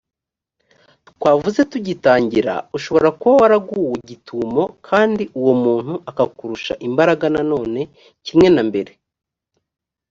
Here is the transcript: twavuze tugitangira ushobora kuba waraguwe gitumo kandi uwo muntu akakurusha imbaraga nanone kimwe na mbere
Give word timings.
twavuze 1.09 1.61
tugitangira 1.71 2.53
ushobora 2.77 3.09
kuba 3.19 3.35
waraguwe 3.41 3.95
gitumo 4.09 4.63
kandi 4.87 5.23
uwo 5.39 5.53
muntu 5.63 5.93
akakurusha 6.09 6.73
imbaraga 6.87 7.25
nanone 7.35 7.81
kimwe 8.25 8.47
na 8.55 8.63
mbere 8.69 8.91